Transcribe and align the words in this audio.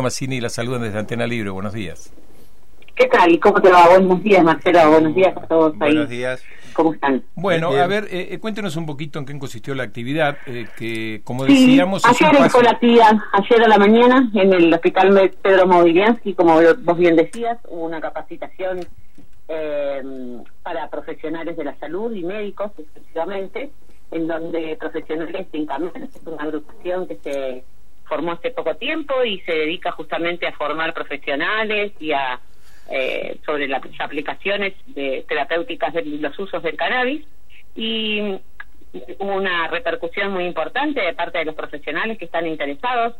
Massini 0.00 0.40
la 0.40 0.48
saludan 0.48 0.80
desde 0.80 0.98
Antena 0.98 1.26
Libre. 1.26 1.50
Buenos 1.50 1.74
días. 1.74 2.10
¿Qué 2.94 3.08
tal? 3.08 3.38
¿Cómo 3.40 3.60
te 3.60 3.70
va? 3.70 3.90
Buenos 3.90 4.22
días, 4.22 4.42
Marcelo. 4.42 4.90
Buenos 4.90 5.14
días 5.14 5.36
a 5.36 5.46
todos 5.46 5.74
ahí. 5.74 5.78
Buenos 5.92 6.08
días. 6.08 6.42
¿Cómo 6.72 6.94
están? 6.94 7.22
Bueno, 7.34 7.68
a 7.72 7.86
ver, 7.86 8.04
eh, 8.04 8.28
eh, 8.30 8.38
cuéntenos 8.38 8.74
un 8.76 8.86
poquito 8.86 9.18
en 9.18 9.26
qué 9.26 9.38
consistió 9.38 9.74
la 9.74 9.82
actividad, 9.82 10.38
eh, 10.46 10.66
que 10.78 11.20
como 11.24 11.44
Sí, 11.44 11.52
decíamos... 11.66 12.02
es 12.06 12.18
un 12.22 12.26
ayer 12.26 12.38
paso- 12.38 12.50
fue 12.52 12.62
la 12.64 12.70
actividad, 12.70 13.12
ayer 13.34 13.62
a 13.64 13.68
la 13.68 13.76
mañana, 13.76 14.30
en 14.32 14.54
el 14.54 14.72
Hospital 14.72 15.30
Pedro 15.42 15.66
Mobiliansky, 15.66 16.32
como 16.32 16.58
vos 16.84 16.96
bien 16.96 17.14
decías, 17.16 17.58
hubo 17.68 17.84
una 17.84 18.00
capacitación 18.00 18.80
eh, 19.48 20.02
para 20.62 20.88
profesionales 20.88 21.54
de 21.58 21.64
la 21.64 21.76
salud 21.76 22.14
y 22.14 22.22
médicos 22.24 22.72
exclusivamente, 22.78 23.70
en 24.10 24.26
donde 24.26 24.74
profesionales 24.80 25.52
de 25.52 25.58
Incamer, 25.58 25.92
es 25.96 26.26
una 26.26 26.44
agrupación 26.44 27.06
que 27.06 27.16
se 27.22 27.64
formó 28.12 28.32
hace 28.32 28.50
poco 28.50 28.74
tiempo 28.76 29.24
y 29.24 29.40
se 29.40 29.52
dedica 29.52 29.90
justamente 29.92 30.46
a 30.46 30.52
formar 30.52 30.92
profesionales 30.92 31.92
y 31.98 32.12
a 32.12 32.40
eh, 32.90 33.38
sobre 33.46 33.66
las 33.68 33.80
aplicaciones 34.00 34.74
de 34.88 35.24
terapéuticas 35.26 35.94
de 35.94 36.04
los 36.04 36.38
usos 36.38 36.62
del 36.62 36.76
cannabis. 36.76 37.24
Y 37.74 38.20
hubo 39.18 39.34
una 39.34 39.66
repercusión 39.68 40.30
muy 40.30 40.44
importante 40.44 41.00
de 41.00 41.14
parte 41.14 41.38
de 41.38 41.46
los 41.46 41.54
profesionales 41.54 42.18
que 42.18 42.26
están 42.26 42.46
interesados 42.46 43.14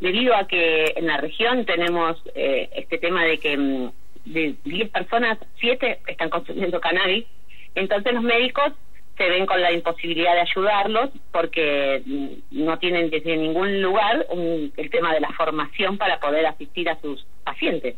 debido 0.00 0.34
a 0.34 0.46
que 0.46 0.94
en 0.96 1.08
la 1.08 1.18
región 1.18 1.66
tenemos 1.66 2.16
eh, 2.34 2.70
este 2.74 2.96
tema 2.96 3.26
de 3.26 3.36
que 3.36 3.54
mm, 3.54 3.90
de 4.24 4.54
10 4.64 4.88
personas, 4.88 5.36
7 5.60 6.00
están 6.06 6.30
consumiendo 6.30 6.80
cannabis, 6.80 7.26
entonces 7.74 8.14
los 8.14 8.22
médicos 8.22 8.72
se 9.18 9.28
ven 9.28 9.44
con 9.46 9.60
la 9.60 9.72
imposibilidad 9.72 10.32
de 10.34 10.40
ayudarlos 10.40 11.10
porque 11.32 12.02
mm, 12.06 12.26
no 12.64 12.78
tienen 12.78 13.10
desde 13.10 13.36
ningún 13.36 13.82
lugar 13.82 14.24
un- 14.30 14.72
el 14.76 14.88
tema 14.90 15.12
de 15.12 15.20
la 15.20 15.28
formación 15.32 15.98
para 15.98 16.18
poder 16.20 16.46
asistir 16.46 16.88
a 16.88 16.98
sus 17.00 17.26
pacientes. 17.44 17.96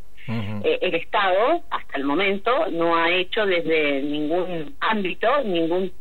Eh, 0.64 0.78
el 0.82 0.94
Estado, 0.94 1.62
hasta 1.70 1.96
el 1.96 2.04
momento, 2.04 2.66
no 2.70 2.96
ha 2.96 3.10
hecho 3.10 3.46
desde 3.46 4.02
ningún 4.02 4.74
ámbito 4.80 5.28
ningún, 5.44 5.92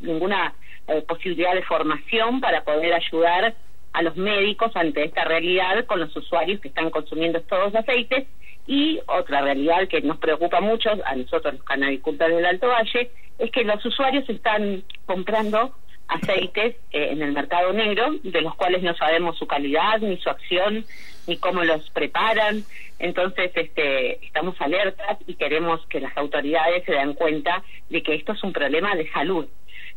ninguna 0.00 0.54
eh, 0.88 1.02
posibilidad 1.02 1.54
de 1.54 1.62
formación 1.62 2.40
para 2.40 2.62
poder 2.64 2.92
ayudar 2.94 3.54
a 3.92 4.02
los 4.02 4.16
médicos 4.16 4.72
ante 4.74 5.04
esta 5.04 5.24
realidad 5.24 5.84
con 5.86 6.00
los 6.00 6.14
usuarios 6.16 6.60
que 6.60 6.68
están 6.68 6.90
consumiendo 6.90 7.38
estos 7.38 7.58
dos 7.72 7.74
aceites 7.74 8.26
y 8.66 9.00
otra 9.06 9.42
realidad 9.42 9.86
que 9.88 10.00
nos 10.00 10.16
preocupa 10.18 10.60
mucho 10.60 10.90
a 11.04 11.14
nosotros 11.16 11.54
los 11.54 11.62
canabicultores 11.64 12.36
del 12.36 12.46
Alto 12.46 12.68
Valle 12.68 13.10
es 13.38 13.50
que 13.50 13.64
los 13.64 13.84
usuarios 13.84 14.28
están 14.28 14.82
comprando 15.06 15.74
aceites 16.08 16.76
eh, 16.92 17.08
en 17.12 17.22
el 17.22 17.32
mercado 17.32 17.72
negro 17.72 18.12
de 18.22 18.40
los 18.42 18.54
cuales 18.56 18.82
no 18.82 18.94
sabemos 18.94 19.38
su 19.38 19.46
calidad 19.46 19.98
ni 20.00 20.18
su 20.18 20.28
acción 20.28 20.84
ni 21.26 21.38
cómo 21.38 21.64
los 21.64 21.88
preparan 21.90 22.62
entonces 22.98 23.50
este 23.54 24.24
estamos 24.24 24.60
alertas 24.60 25.18
y 25.26 25.34
queremos 25.34 25.84
que 25.86 26.00
las 26.00 26.16
autoridades 26.16 26.84
se 26.84 26.92
den 26.92 27.14
cuenta 27.14 27.62
de 27.88 28.02
que 28.02 28.14
esto 28.14 28.32
es 28.32 28.42
un 28.44 28.52
problema 28.52 28.94
de 28.94 29.10
salud 29.10 29.46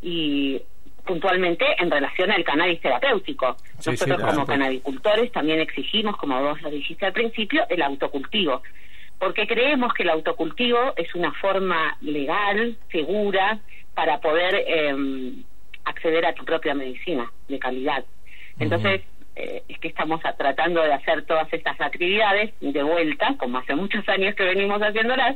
y 0.02 0.62
puntualmente 1.08 1.66
en 1.80 1.90
relación 1.90 2.30
al 2.30 2.44
cannabis 2.44 2.82
terapéutico. 2.82 3.56
Sí, 3.80 3.92
Nosotros 3.92 4.00
sí, 4.00 4.06
claro. 4.06 4.34
como 4.34 4.46
canabicultores 4.46 5.32
también 5.32 5.62
exigimos, 5.62 6.18
como 6.18 6.40
vos 6.44 6.62
lo 6.62 6.70
dijiste 6.70 7.06
al 7.06 7.14
principio, 7.14 7.66
el 7.70 7.82
autocultivo, 7.82 8.62
porque 9.20 9.48
creemos 9.48 9.94
que 9.94 10.04
el 10.04 10.10
autocultivo 10.10 10.94
es 10.96 11.14
una 11.16 11.34
forma 11.34 11.98
legal, 12.02 12.78
segura, 12.92 13.60
para 13.94 14.20
poder 14.20 14.64
eh, 14.68 15.34
acceder 15.86 16.26
a 16.26 16.34
tu 16.34 16.46
propia 16.46 16.76
medicina 16.76 17.32
de 17.48 17.60
calidad. 17.60 18.06
Entonces, 18.60 19.02
eh, 19.36 19.64
es 19.68 19.80
que 19.80 19.88
estamos 19.88 20.24
a- 20.26 20.34
tratando 20.36 20.82
de 20.84 20.94
hacer 20.94 21.26
todas 21.26 21.52
estas 21.52 21.80
actividades 21.80 22.54
de 22.60 22.84
vuelta, 22.84 23.36
como 23.38 23.58
hace 23.60 23.76
muchos 23.76 24.08
años 24.10 24.36
que 24.36 24.44
venimos 24.44 24.82
haciéndolas, 24.82 25.36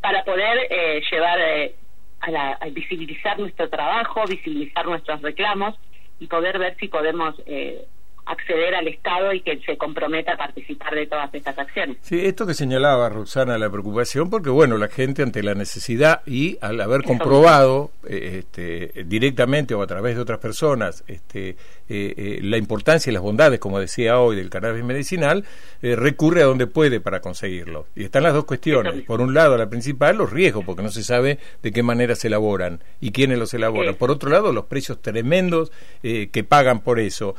para 0.00 0.24
poder 0.24 0.66
eh, 0.70 1.02
llevar 1.10 1.38
eh, 1.40 1.74
a, 2.20 2.30
la, 2.30 2.52
a 2.52 2.66
visibilizar 2.66 3.38
nuestro 3.38 3.68
trabajo, 3.68 4.26
visibilizar 4.26 4.86
nuestros 4.86 5.20
reclamos 5.22 5.74
y 6.18 6.26
poder 6.28 6.58
ver 6.58 6.76
si 6.78 6.88
podemos 6.88 7.34
eh, 7.46 7.86
acceder 8.26 8.74
al 8.74 8.88
Estado 8.88 9.32
y 9.32 9.40
que 9.40 9.58
se 9.60 9.76
comprometa 9.76 10.32
a 10.32 10.36
participar 10.36 10.94
de 10.94 11.06
todas 11.06 11.32
estas 11.32 11.58
acciones. 11.58 11.96
Sí, 12.00 12.24
esto 12.24 12.46
que 12.46 12.54
señalaba 12.54 13.08
Roxana, 13.08 13.56
la 13.58 13.70
preocupación, 13.70 14.30
porque 14.30 14.50
bueno, 14.50 14.78
la 14.78 14.88
gente 14.88 15.22
ante 15.22 15.42
la 15.42 15.54
necesidad 15.54 16.22
y 16.26 16.58
al 16.60 16.80
haber 16.80 17.02
comprobado 17.02 17.90
eh, 18.08 18.38
este, 18.40 19.04
directamente 19.04 19.74
o 19.74 19.82
a 19.82 19.86
través 19.86 20.16
de 20.16 20.22
otras 20.22 20.38
personas 20.38 21.04
este, 21.06 21.50
eh, 21.88 22.14
eh, 22.16 22.38
la 22.42 22.56
importancia 22.56 23.10
y 23.10 23.14
las 23.14 23.22
bondades, 23.22 23.60
como 23.60 23.78
decía 23.78 24.18
hoy, 24.18 24.36
del 24.36 24.50
cannabis 24.50 24.84
medicinal, 24.84 25.44
eh, 25.82 25.94
recurre 25.94 26.42
a 26.42 26.46
donde 26.46 26.66
puede 26.66 27.00
para 27.00 27.20
conseguirlo. 27.20 27.86
Y 27.94 28.04
están 28.04 28.24
las 28.24 28.34
dos 28.34 28.44
cuestiones. 28.44 29.02
Por 29.04 29.20
un 29.20 29.34
lado, 29.34 29.56
la 29.56 29.68
principal, 29.68 30.16
los 30.16 30.32
riesgos, 30.32 30.64
porque 30.64 30.82
no 30.82 30.90
se 30.90 31.04
sabe 31.04 31.38
de 31.62 31.72
qué 31.72 31.82
manera 31.82 32.16
se 32.16 32.28
elaboran 32.28 32.80
y 33.00 33.12
quiénes 33.12 33.38
los 33.38 33.54
elaboran. 33.54 33.94
Por 33.94 34.10
otro 34.10 34.30
lado, 34.30 34.52
los 34.52 34.64
precios 34.64 35.00
tremendos 35.00 35.70
eh, 36.02 36.28
que 36.32 36.44
pagan 36.44 36.80
por 36.80 36.98
eso. 36.98 37.34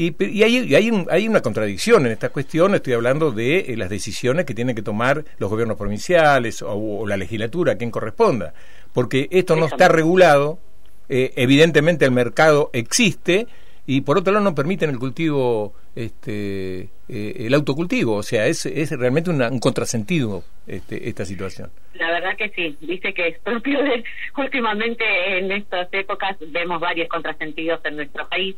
Y, 0.00 0.42
hay, 0.44 0.58
y 0.58 0.74
hay, 0.76 0.90
un- 0.92 1.08
hay 1.10 1.26
una 1.26 1.40
contradicción 1.40 2.06
en 2.06 2.12
esta 2.12 2.28
cuestión, 2.28 2.72
estoy 2.74 2.92
hablando 2.92 3.32
de 3.32 3.58
eh, 3.72 3.76
las 3.76 3.90
decisiones 3.90 4.44
que 4.44 4.54
tienen 4.54 4.76
que 4.76 4.82
tomar 4.82 5.24
los 5.38 5.50
gobiernos 5.50 5.76
provinciales 5.76 6.62
o, 6.62 6.72
o 7.00 7.06
la 7.06 7.16
legislatura, 7.16 7.76
quien 7.76 7.90
corresponda, 7.90 8.54
porque 8.92 9.26
esto 9.32 9.56
no 9.56 9.66
está 9.66 9.88
regulado, 9.88 10.60
eh, 11.08 11.32
evidentemente 11.34 12.04
el 12.04 12.12
mercado 12.12 12.70
existe 12.72 13.48
y 13.86 14.02
por 14.02 14.18
otro 14.18 14.32
lado 14.32 14.44
no 14.44 14.54
permiten 14.54 14.90
el 14.90 14.98
cultivo, 14.98 15.72
este, 15.96 16.90
eh, 17.08 17.46
el 17.46 17.54
autocultivo, 17.54 18.14
o 18.16 18.22
sea, 18.22 18.46
es, 18.46 18.66
es 18.66 18.90
realmente 18.92 19.30
una- 19.30 19.48
un 19.48 19.58
contrasentido 19.58 20.44
este, 20.66 21.08
esta 21.08 21.24
situación. 21.24 21.70
La 21.94 22.10
verdad 22.12 22.36
que 22.36 22.50
sí, 22.50 22.76
dice 22.82 23.12
que 23.14 23.28
es 23.28 23.38
propio 23.40 23.82
de, 23.82 24.04
últimamente 24.36 25.04
en 25.38 25.50
estas 25.50 25.88
épocas 25.92 26.36
vemos 26.52 26.78
varios 26.80 27.08
contrasentidos 27.08 27.80
en 27.84 27.96
nuestro 27.96 28.28
país 28.28 28.54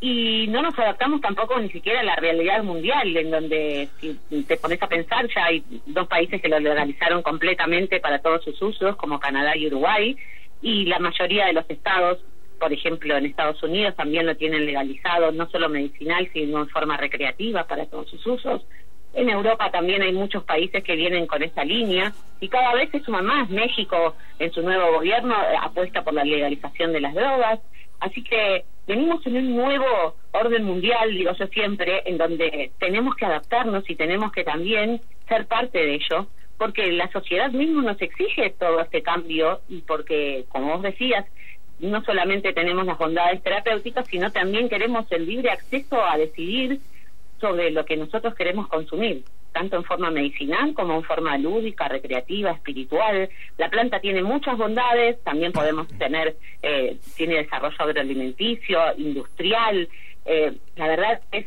y 0.00 0.46
no 0.48 0.62
nos 0.62 0.78
adaptamos 0.78 1.20
tampoco 1.20 1.60
ni 1.60 1.68
siquiera 1.68 2.00
a 2.00 2.04
la 2.04 2.16
realidad 2.16 2.62
mundial, 2.62 3.14
en 3.16 3.30
donde 3.30 3.88
si 4.00 4.18
te 4.44 4.56
pones 4.56 4.82
a 4.82 4.86
pensar 4.86 5.28
ya 5.34 5.44
hay 5.44 5.62
dos 5.86 6.08
países 6.08 6.40
que 6.40 6.48
lo 6.48 6.58
legalizaron 6.58 7.22
completamente 7.22 8.00
para 8.00 8.20
todos 8.20 8.42
sus 8.42 8.60
usos, 8.62 8.96
como 8.96 9.20
Canadá 9.20 9.56
y 9.56 9.66
Uruguay, 9.66 10.16
y 10.62 10.86
la 10.86 10.98
mayoría 10.98 11.46
de 11.46 11.52
los 11.52 11.68
estados, 11.68 12.18
por 12.58 12.72
ejemplo 12.72 13.14
en 13.16 13.26
Estados 13.26 13.62
Unidos 13.62 13.94
también 13.94 14.24
lo 14.24 14.36
tienen 14.36 14.64
legalizado, 14.64 15.32
no 15.32 15.48
solo 15.50 15.68
medicinal, 15.68 16.28
sino 16.32 16.60
en 16.60 16.68
forma 16.68 16.96
recreativa 16.96 17.64
para 17.64 17.84
todos 17.84 18.08
sus 18.08 18.26
usos. 18.26 18.62
En 19.12 19.28
Europa 19.28 19.70
también 19.70 20.02
hay 20.02 20.12
muchos 20.12 20.44
países 20.44 20.84
que 20.84 20.94
vienen 20.94 21.26
con 21.26 21.42
esta 21.42 21.64
línea 21.64 22.12
y 22.40 22.48
cada 22.48 22.74
vez 22.74 22.90
se 22.90 23.00
suma 23.00 23.20
más. 23.20 23.50
México 23.50 24.14
en 24.38 24.52
su 24.52 24.62
nuevo 24.62 24.92
gobierno 24.92 25.34
eh, 25.34 25.56
apuesta 25.60 26.02
por 26.02 26.14
la 26.14 26.24
legalización 26.24 26.92
de 26.92 27.00
las 27.00 27.14
drogas. 27.14 27.58
Así 27.98 28.22
que 28.22 28.64
venimos 28.90 29.24
en 29.24 29.36
un 29.36 29.56
nuevo 29.56 30.16
orden 30.32 30.64
mundial, 30.64 31.12
digo 31.12 31.32
yo 31.38 31.46
siempre, 31.46 32.02
en 32.06 32.18
donde 32.18 32.72
tenemos 32.80 33.14
que 33.14 33.24
adaptarnos 33.24 33.88
y 33.88 33.94
tenemos 33.94 34.32
que 34.32 34.42
también 34.42 35.00
ser 35.28 35.46
parte 35.46 35.78
de 35.78 35.94
ello, 35.94 36.26
porque 36.58 36.90
la 36.90 37.08
sociedad 37.12 37.52
misma 37.52 37.82
nos 37.82 38.02
exige 38.02 38.50
todo 38.58 38.80
este 38.80 39.00
cambio 39.00 39.60
y 39.68 39.82
porque, 39.82 40.44
como 40.48 40.72
vos 40.72 40.82
decías, 40.82 41.24
no 41.78 42.02
solamente 42.02 42.52
tenemos 42.52 42.84
las 42.84 42.98
bondades 42.98 43.40
terapéuticas, 43.44 44.06
sino 44.10 44.32
también 44.32 44.68
queremos 44.68 45.06
el 45.10 45.24
libre 45.24 45.50
acceso 45.50 46.04
a 46.04 46.18
decidir 46.18 46.80
sobre 47.40 47.70
lo 47.70 47.84
que 47.84 47.96
nosotros 47.96 48.34
queremos 48.34 48.66
consumir, 48.66 49.22
tanto 49.52 49.76
en 49.76 49.84
forma 49.84 50.10
medicinal 50.10 50.74
como 50.74 50.94
en 50.94 51.02
forma 51.02 51.36
lúdica, 51.38 51.88
recreativa, 51.88 52.52
espiritual. 52.52 53.28
La 53.58 53.68
planta 53.68 54.00
tiene 54.00 54.22
muchas 54.22 54.56
bondades, 54.56 55.22
también 55.22 55.52
podemos 55.52 55.88
tener, 55.98 56.36
eh, 56.62 56.98
tiene 57.16 57.36
desarrollo 57.36 57.76
agroalimenticio, 57.78 58.78
industrial, 58.96 59.88
eh, 60.24 60.52
la 60.76 60.86
verdad 60.86 61.20
es 61.32 61.46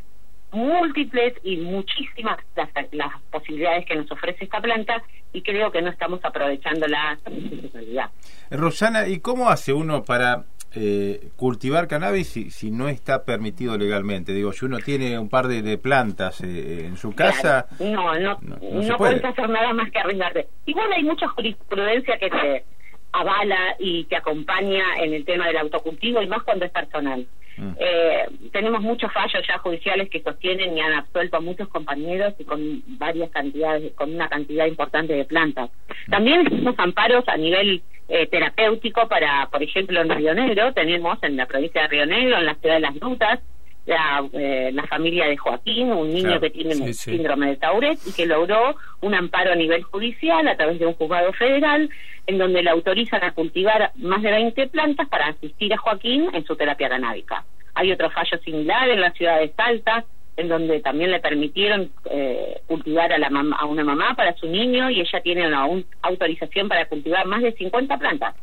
múltiples 0.51 1.33
y 1.43 1.57
muchísimas 1.57 2.37
las, 2.55 2.69
las 2.91 3.21
posibilidades 3.31 3.85
que 3.85 3.95
nos 3.95 4.11
ofrece 4.11 4.43
esta 4.43 4.61
planta 4.61 5.01
y 5.33 5.41
creo 5.41 5.71
que 5.71 5.81
no 5.81 5.89
estamos 5.89 6.19
aprovechándola 6.23 7.17
en 7.25 7.49
su 7.49 7.57
totalidad. 7.63 8.11
Rosana, 8.51 9.07
¿y 9.07 9.19
cómo 9.19 9.49
hace 9.49 9.73
uno 9.73 10.03
para 10.03 10.45
eh, 10.75 11.29
cultivar 11.35 11.87
cannabis 11.87 12.27
si, 12.29 12.49
si 12.51 12.71
no 12.71 12.87
está 12.89 13.23
permitido 13.25 13.77
legalmente? 13.77 14.33
Digo, 14.33 14.51
si 14.53 14.65
uno 14.65 14.79
tiene 14.79 15.17
un 15.19 15.29
par 15.29 15.47
de, 15.47 15.61
de 15.61 15.77
plantas 15.77 16.41
eh, 16.41 16.85
en 16.85 16.97
su 16.97 17.13
casa... 17.15 17.67
Claro. 17.77 17.91
No, 17.93 18.19
no, 18.19 18.37
no- 18.41 18.97
puedes 18.97 19.23
hacer 19.23 19.49
nada 19.49 19.73
más 19.73 19.91
que 19.91 19.99
arriesgarte. 19.99 20.47
Igual 20.65 20.91
hay 20.93 21.03
mucha 21.03 21.27
jurisprudencia 21.27 22.17
que 22.17 22.29
te 22.29 22.63
avala 23.11 23.75
y 23.79 24.05
te 24.05 24.15
acompaña 24.15 24.83
en 24.99 25.13
el 25.13 25.23
tema 25.25 25.47
del 25.47 25.57
autocultivo 25.57 26.21
y 26.21 26.27
más 26.27 26.43
cuando 26.43 26.65
es 26.65 26.71
personal. 26.71 27.25
Mm. 27.55 27.71
Eh, 27.79 28.25
tenemos 28.51 28.81
muchos 28.81 29.13
fallos 29.13 29.43
ya 29.47 29.59
judiciales 29.59 30.09
que 30.09 30.23
sostienen 30.23 30.75
y 30.75 30.81
han 30.81 30.93
absuelto 30.93 31.37
a 31.37 31.39
muchos 31.39 31.67
compañeros 31.67 32.33
y 32.39 32.43
con 32.45 32.81
varias 32.97 33.29
cantidades, 33.29 33.93
con 33.93 34.13
una 34.15 34.27
cantidad 34.27 34.65
importante 34.65 35.13
de 35.13 35.25
plantas. 35.25 35.69
También 36.09 36.43
tenemos 36.45 36.73
amparos 36.79 37.23
a 37.27 37.37
nivel 37.37 37.83
eh, 38.13 38.27
terapéutico 38.27 39.07
para, 39.07 39.47
por 39.51 39.63
ejemplo, 39.63 39.99
en 39.99 40.09
Río 40.09 40.35
Negro, 40.35 40.71
tenemos 40.71 41.17
en 41.23 41.35
la 41.35 41.47
provincia 41.47 41.81
de 41.81 41.87
Río 41.87 42.05
Negro, 42.05 42.37
en 42.37 42.45
la 42.45 42.53
ciudad 42.53 42.75
de 42.75 42.81
Las 42.81 42.93
Grutas, 42.93 43.39
la, 43.87 44.23
eh, 44.33 44.69
la 44.71 44.85
familia 44.85 45.25
de 45.25 45.35
Joaquín, 45.35 45.91
un 45.91 46.09
niño 46.09 46.27
Claro, 46.27 46.41
que 46.41 46.49
tiene 46.51 46.75
sí, 46.75 46.93
sí. 46.93 47.11
síndrome 47.11 47.47
de 47.47 47.55
Tauret 47.55 47.97
y 48.05 48.13
que 48.13 48.27
logró 48.27 48.75
un 49.01 49.15
amparo 49.15 49.51
a 49.51 49.55
nivel 49.55 49.81
judicial 49.81 50.47
a 50.47 50.55
través 50.55 50.77
de 50.77 50.85
un 50.85 50.93
juzgado 50.93 51.33
federal 51.33 51.89
en 52.27 52.37
donde 52.37 52.61
le 52.61 52.69
autorizan 52.69 53.23
a 53.23 53.33
cultivar 53.33 53.91
más 53.95 54.21
de 54.21 54.29
20 54.29 54.67
plantas 54.67 55.09
para 55.09 55.29
asistir 55.29 55.73
a 55.73 55.77
Joaquín 55.77 56.29
en 56.33 56.45
su 56.45 56.55
terapia 56.55 56.89
canábica. 56.89 57.43
Hay 57.73 57.91
otro 57.91 58.11
fallo 58.11 58.37
similar 58.45 58.89
en 58.89 59.01
la 59.01 59.11
ciudad 59.13 59.39
de 59.39 59.51
Salta, 59.57 60.05
en 60.37 60.47
donde 60.49 60.79
también 60.81 61.11
le 61.11 61.19
permitieron 61.19 61.91
eh, 62.09 62.61
cultivar 62.67 63.11
a, 63.13 63.17
la 63.17 63.29
mam- 63.29 63.55
a 63.57 63.65
una 63.65 63.83
mamá 63.83 64.15
para 64.15 64.33
su 64.35 64.47
niño 64.47 64.89
y 64.89 65.01
ella 65.01 65.21
tiene 65.21 65.47
una 65.47 65.65
un- 65.65 65.85
autorización 66.01 66.67
para 66.67 66.85
cultivar 66.87 67.25
más 67.27 67.41
de 67.41 67.51
50 67.53 67.97
plantas 67.97 68.35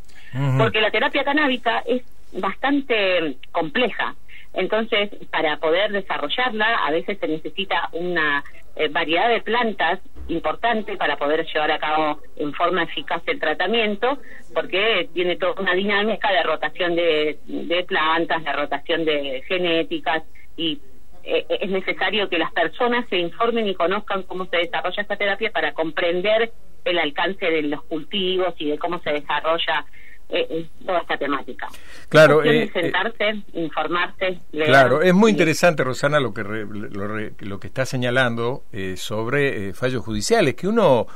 porque 0.59 0.81
la 0.81 0.91
terapia 0.93 1.25
canábica 1.25 1.83
es 1.87 2.03
bastante 2.33 3.37
compleja. 3.51 4.15
Entonces, 4.53 5.11
para 5.31 5.57
poder 5.59 5.91
desarrollarla, 5.93 6.85
a 6.87 6.91
veces 6.93 7.19
se 7.19 7.27
necesita 7.29 7.89
una 7.93 8.43
eh, 8.77 8.89
variedad 8.89 9.29
de 9.29 9.41
plantas 9.43 9.99
importante 10.29 10.97
para 10.97 11.17
poder 11.17 11.45
llevar 11.53 11.71
a 11.73 11.79
cabo 11.79 12.21
en 12.37 12.53
forma 12.55 12.85
eficaz 12.85 13.23
el 13.27 13.41
tratamiento, 13.41 14.19
porque 14.55 15.09
tiene 15.13 15.35
toda 15.37 15.61
una 15.61 15.75
dinámica 15.75 16.31
de 16.33 16.43
rotación 16.45 16.95
de, 16.95 17.39
de 17.47 17.85
plantas, 17.85 18.45
de 18.45 18.53
rotación 18.53 19.05
de 19.05 19.43
genéticas 19.49 20.23
y 20.57 20.79
eh, 21.25 21.47
es 21.49 21.71
necesario 21.71 22.29
que 22.29 22.39
las 22.39 22.53
personas 22.53 23.07
se 23.09 23.17
informen 23.19 23.67
y 23.69 23.75
conozcan 23.75 24.23
cómo 24.25 24.47
se 24.47 24.59
desarrolla 24.59 25.03
esta 25.03 25.17
terapia 25.17 25.51
para 25.51 25.73
comprender 25.73 26.53
el 26.85 26.99
alcance 26.99 27.45
de 27.47 27.63
los 27.63 27.83
cultivos 27.85 28.55
y 28.59 28.71
de 28.71 28.79
cómo 28.79 28.99
se 29.01 29.11
desarrolla 29.13 29.85
eh, 30.31 30.47
eh, 30.49 30.67
toda 30.87 31.01
esta 31.01 31.17
temática. 31.19 31.67
Claro, 32.09 32.43
eh, 32.45 32.71
sentarse, 32.73 33.43
informarse, 33.53 34.39
leer. 34.53 34.69
Claro, 34.69 35.03
es 35.03 35.13
muy 35.13 35.31
y- 35.31 35.35
interesante, 35.35 35.83
Rosana, 35.85 36.21
lo 36.21 36.33
que 36.33 36.43
re- 36.45 36.65
lo, 36.67 37.09
re- 37.09 37.33
lo 37.41 37.59
que 37.59 37.67
está 37.67 37.85
señalando 37.85 38.63
eh, 38.73 38.95
sobre 38.97 39.69
eh, 39.71 39.73
fallos 39.75 40.05
judiciales, 40.05 40.55
que 40.55 40.69
uno 40.69 41.07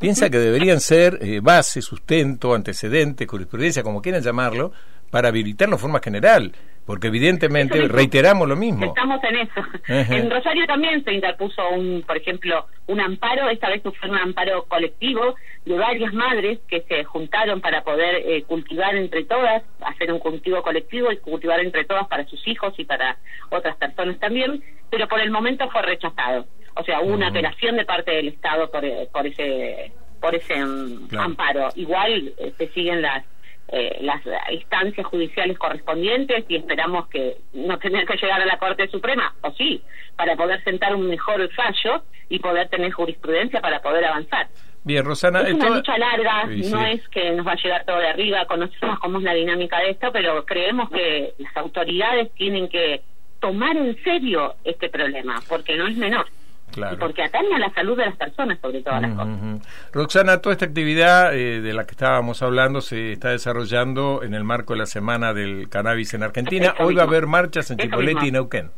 piensa 0.00 0.30
que 0.30 0.38
deberían 0.38 0.80
ser 0.80 1.18
eh, 1.20 1.40
base, 1.42 1.82
sustento, 1.82 2.54
antecedente, 2.54 3.26
jurisprudencia, 3.26 3.82
como 3.82 4.00
quieran 4.02 4.22
llamarlo, 4.22 4.72
para 5.10 5.28
habilitarlo 5.28 5.76
de 5.76 5.80
forma 5.82 6.00
general, 6.00 6.52
porque 6.86 7.06
evidentemente 7.08 7.78
Eso 7.78 7.88
reiteramos 7.92 8.48
lo 8.48 8.56
mismo. 8.56 8.86
Estamos 8.86 9.22
en 9.24 9.36
eso. 9.36 9.60
Ajá. 9.60 10.16
En 10.16 10.30
Rosario 10.30 10.66
también 10.66 11.04
se 11.04 11.12
interpuso, 11.12 11.68
un, 11.70 12.02
por 12.06 12.16
ejemplo, 12.16 12.66
un 12.86 13.00
amparo, 13.00 13.48
esta 13.50 13.68
vez 13.68 13.82
fue 13.82 14.10
un 14.10 14.16
amparo 14.16 14.64
colectivo 14.64 15.34
de 15.64 15.78
varias 15.78 16.12
madres 16.12 16.58
que 16.68 16.82
se 16.82 17.04
juntaron 17.04 17.60
para 17.60 17.82
poder 17.84 18.16
eh, 18.16 18.42
cultivar 18.44 18.96
entre 18.96 19.24
todas, 19.24 19.62
hacer 19.80 20.12
un 20.12 20.18
cultivo 20.18 20.60
colectivo 20.62 21.12
y 21.12 21.18
cultivar 21.18 21.60
entre 21.60 21.84
todas 21.84 22.08
para 22.08 22.24
sus 22.26 22.46
hijos 22.48 22.74
y 22.78 22.84
para 22.84 23.16
otras 23.50 23.76
personas 23.76 24.18
también, 24.18 24.62
pero 24.90 25.06
por 25.06 25.20
el 25.20 25.30
momento 25.30 25.68
fue 25.70 25.82
rechazado. 25.82 26.46
O 26.74 26.82
sea, 26.84 27.00
hubo 27.00 27.12
una 27.14 27.28
apelación 27.28 27.76
de 27.76 27.84
parte 27.84 28.10
del 28.10 28.28
Estado 28.28 28.70
por, 28.70 28.84
eh, 28.84 29.08
por 29.12 29.26
ese 29.26 29.92
por 30.20 30.34
ese 30.34 30.54
mm, 30.64 31.08
Claro. 31.08 31.24
amparo. 31.26 31.68
Igual 31.74 32.32
eh, 32.38 32.52
se 32.56 32.68
siguen 32.68 33.02
las 33.02 33.24
eh, 33.72 33.98
las 34.02 34.20
instancias 34.50 35.06
judiciales 35.06 35.58
correspondientes 35.58 36.44
y 36.48 36.56
esperamos 36.56 37.08
que 37.08 37.38
no 37.54 37.78
tener 37.78 38.06
que 38.06 38.16
llegar 38.18 38.40
a 38.40 38.46
la 38.46 38.58
Corte 38.58 38.86
Suprema, 38.88 39.34
o 39.40 39.50
sí, 39.52 39.82
para 40.14 40.36
poder 40.36 40.62
sentar 40.62 40.94
un 40.94 41.08
mejor 41.08 41.48
fallo 41.54 42.04
y 42.28 42.38
poder 42.38 42.68
tener 42.68 42.92
jurisprudencia 42.92 43.60
para 43.60 43.80
poder 43.80 44.04
avanzar. 44.04 44.48
Bien, 44.84 45.04
Rosana, 45.04 45.40
Es 45.42 45.54
una 45.54 45.64
toda- 45.66 45.76
lucha 45.78 45.96
larga, 45.98 46.48
Sí, 46.48 46.70
no 46.70 46.84
es 46.84 47.08
que 47.08 47.30
nos 47.30 47.46
va 47.46 47.52
a 47.52 47.56
llegar 47.56 47.84
todo 47.86 47.98
de 47.98 48.08
arriba, 48.08 48.44
conocemos 48.46 48.98
cómo 48.98 49.18
es 49.18 49.24
la 49.24 49.32
dinámica 49.34 49.78
de 49.80 49.90
esto, 49.90 50.10
pero 50.12 50.44
creemos 50.44 50.90
que 50.90 51.32
las 51.38 51.56
autoridades 51.56 52.30
tienen 52.34 52.68
que 52.68 53.00
tomar 53.40 53.76
en 53.76 53.96
serio 54.04 54.54
este 54.64 54.88
problema, 54.90 55.40
porque 55.48 55.76
no 55.76 55.86
es 55.86 55.96
menor. 55.96 56.26
Claro. 56.72 56.94
Y 56.94 56.98
porque 56.98 57.22
atañe 57.22 57.54
a 57.54 57.58
la 57.58 57.70
salud 57.74 57.96
de 57.96 58.06
las 58.06 58.16
personas, 58.16 58.58
sobre 58.60 58.80
todas 58.82 59.02
las 59.02 59.10
Ujú, 59.12 59.18
cosas. 59.20 59.34
ujú. 59.42 59.60
Roxana, 59.92 60.38
toda 60.40 60.52
esta 60.54 60.64
actividad 60.64 61.34
eh, 61.36 61.60
de 61.60 61.72
la 61.74 61.84
que 61.84 61.90
estábamos 61.92 62.42
hablando 62.42 62.80
se 62.80 63.12
está 63.12 63.30
desarrollando 63.30 64.22
en 64.22 64.34
el 64.34 64.42
marco 64.44 64.72
de 64.72 64.78
la 64.80 64.86
Semana 64.86 65.34
del 65.34 65.68
Cannabis 65.68 66.14
en 66.14 66.22
Argentina. 66.22 66.72
Eso 66.74 66.84
Hoy 66.84 66.94
va 66.94 67.02
a 67.02 67.06
haber 67.06 67.26
marchas 67.26 67.70
en 67.70 67.76
mismo. 67.76 68.00
y 68.00 68.30
Neuquén. 68.30 68.70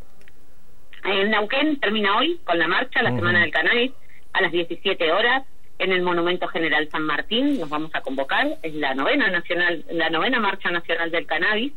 En 1.04 1.30
Neuquén 1.30 1.78
termina 1.80 2.16
hoy 2.18 2.40
con 2.44 2.58
la 2.58 2.66
marcha, 2.66 3.02
la. 3.02 3.10
Semana 3.14 3.40
del 3.40 3.50
Cannabis, 3.50 3.92
a 4.32 4.40
las 4.40 4.50
17 4.52 5.12
horas 5.12 5.44
en 5.78 5.92
el 5.92 6.02
Monumento 6.02 6.48
General 6.48 6.88
San 6.90 7.02
Martín. 7.02 7.60
Nos 7.60 7.68
vamos 7.68 7.90
a 7.94 8.00
convocar, 8.00 8.46
es 8.62 8.74
la 8.74 8.94
novena 8.94 9.28
nacional, 9.30 9.84
la 9.90 10.08
novena 10.10 10.40
marcha 10.40 10.70
nacional 10.70 11.10
del 11.10 11.26
cannabis 11.26 11.72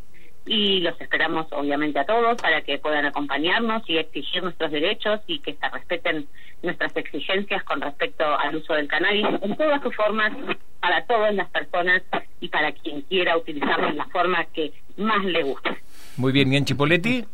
y 0.48 0.80
los 0.80 1.00
esperamos 1.02 1.48
obviamente 1.52 2.00
a 2.00 2.06
todos 2.06 2.42
para 2.42 2.62
que 2.62 2.78
puedan 2.78 3.06
acompañarnos 3.06 3.84
y 3.90 3.98
exigir 3.98 4.42
nuestros 4.44 4.72
derechos 4.72 5.20
y 5.28 5.40
que 5.40 5.54
se 5.56 5.70
respeten 5.70 6.28
nuestras 6.64 6.96
exigencias 6.96 7.64
con 7.64 7.82
respecto 7.82 8.24
al 8.26 8.56
uso 8.56 8.74
del 8.74 8.88
cannabis 8.88 9.26
en 9.42 9.56
todas 9.56 9.82
sus 9.82 9.96
formas 9.96 10.32
para 10.80 11.06
todas 11.06 11.34
las 11.36 11.50
personas 11.50 12.02
y 12.40 12.48
para 12.48 12.72
quien 12.72 13.02
quiera 13.02 13.38
utilizarlo 13.38 13.88
en 13.90 13.98
la 13.98 14.06
forma 14.06 14.46
que 14.46 14.72
más 14.98 15.24
le 15.26 15.44
guste. 15.44 15.78
Muy 16.18 16.32
bien, 16.32 16.52
¿y 16.52 16.58
en 16.58 16.66
Chipoleti? 16.66 17.26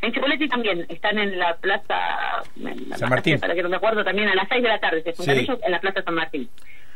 En 0.00 0.12
Chipoleti 0.12 0.48
también, 0.48 0.84
están 0.88 1.18
en 1.18 1.38
la 1.38 1.54
plaza 1.56 2.42
en 2.56 2.88
la 2.88 2.96
San 2.96 3.08
Martín. 3.10 3.38
Para 3.38 3.54
que 3.54 3.62
no 3.62 3.68
me 3.68 3.76
acuerdo, 3.76 4.02
también 4.02 4.28
a 4.28 4.34
las 4.34 4.48
6 4.48 4.62
de 4.62 4.68
la 4.68 4.80
tarde 4.80 5.02
se 5.02 5.12
juntan 5.12 5.36
Sí. 5.36 5.42
ellos 5.42 5.58
en 5.64 5.70
la 5.70 5.80
plaza 5.80 6.02
San 6.02 6.14
Martín, 6.14 6.48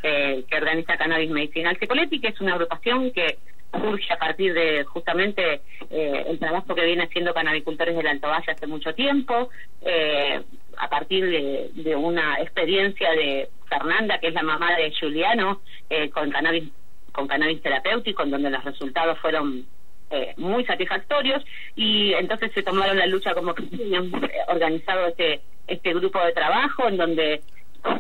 eh, 0.02 0.44
que 0.50 0.56
organiza 0.56 0.96
Cannabis 0.96 1.30
Medicinal 1.30 1.78
Chipoleti, 1.78 2.20
que 2.20 2.28
es 2.28 2.40
una 2.40 2.54
agrupación 2.54 3.12
que 3.12 3.38
surge 3.72 4.12
a 4.12 4.18
partir 4.18 4.54
de 4.54 4.84
justamente 4.84 5.60
eh, 5.90 6.24
el 6.28 6.38
trabajo 6.38 6.74
que 6.74 6.84
viene 6.84 7.04
haciendo 7.04 7.34
canabicultores 7.34 7.96
del 7.96 8.06
Alto 8.06 8.28
Valle 8.28 8.52
hace 8.52 8.66
mucho 8.66 8.94
tiempo, 8.94 9.50
eh, 9.82 10.42
a 10.76 10.88
partir 10.88 11.24
de, 11.26 11.70
de 11.74 11.96
una 11.96 12.40
experiencia 12.40 13.10
de 13.12 13.48
Fernanda, 13.68 14.18
que 14.18 14.28
es 14.28 14.34
la 14.34 14.42
mamá 14.42 14.76
de 14.76 14.92
Juliano, 14.98 15.60
eh, 15.90 16.10
con 16.10 16.30
cannabis 16.30 16.70
con 17.12 17.26
cannabis 17.26 17.62
terapéutico, 17.62 18.24
en 18.24 18.30
donde 18.30 18.50
los 18.50 18.62
resultados 18.62 19.18
fueron 19.20 19.64
eh, 20.10 20.34
muy 20.36 20.64
satisfactorios 20.66 21.42
y 21.74 22.12
entonces 22.12 22.52
se 22.52 22.62
tomaron 22.62 22.98
la 22.98 23.06
lucha 23.06 23.34
como 23.34 23.54
que 23.54 23.64
eh, 23.64 24.10
organizado 24.48 25.06
este 25.08 25.40
este 25.66 25.94
grupo 25.94 26.22
de 26.22 26.32
trabajo 26.32 26.86
en 26.86 26.96
donde 26.96 27.42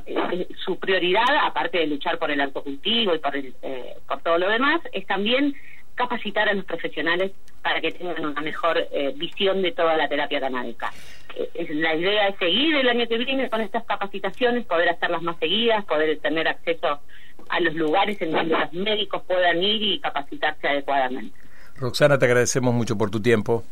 eh, 0.06 0.48
su 0.64 0.78
prioridad 0.78 1.24
aparte 1.42 1.78
de 1.78 1.86
luchar 1.86 2.18
por 2.18 2.30
el 2.30 2.40
autocultivo 2.40 3.14
y 3.14 3.18
por 3.18 3.36
el, 3.36 3.54
eh, 3.62 3.94
por 4.06 4.20
todo 4.22 4.38
lo 4.38 4.48
demás 4.48 4.80
es 4.92 5.06
también 5.06 5.54
capacitar 5.96 6.48
a 6.48 6.54
los 6.54 6.64
profesionales 6.64 7.32
para 7.62 7.80
que 7.80 7.90
tengan 7.90 8.24
una 8.24 8.40
mejor 8.40 8.78
eh, 8.92 9.12
visión 9.16 9.60
de 9.62 9.72
toda 9.72 9.96
la 9.96 10.08
terapia 10.08 10.38
canábica. 10.38 10.92
Eh, 11.34 11.66
la 11.74 11.96
idea 11.96 12.28
es 12.28 12.38
seguir 12.38 12.76
el 12.76 12.88
año 12.88 13.08
que 13.08 13.18
viene 13.18 13.50
con 13.50 13.60
estas 13.60 13.84
capacitaciones, 13.84 14.64
poder 14.66 14.88
hacerlas 14.90 15.22
más 15.22 15.36
seguidas, 15.38 15.84
poder 15.84 16.16
tener 16.20 16.46
acceso 16.46 17.00
a 17.48 17.60
los 17.60 17.74
lugares 17.74 18.20
en 18.22 18.30
donde 18.30 18.56
los 18.56 18.72
médicos 18.72 19.22
puedan 19.26 19.62
ir 19.62 19.82
y 19.82 20.00
capacitarse 20.00 20.68
adecuadamente. 20.68 21.36
Roxana, 21.76 22.18
te 22.18 22.26
agradecemos 22.26 22.72
mucho 22.72 22.96
por 22.96 23.10
tu 23.10 23.20
tiempo. 23.20 23.64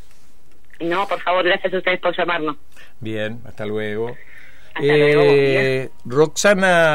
No, 0.80 1.06
por 1.06 1.20
favor, 1.20 1.44
gracias 1.44 1.72
a 1.72 1.78
ustedes 1.78 2.00
por 2.00 2.16
llamarnos. 2.16 2.56
Bien, 3.00 3.40
hasta 3.46 3.64
luego. 3.64 4.16
Hasta 4.74 4.86
Eh, 4.86 5.90
Roxana. 6.04 6.92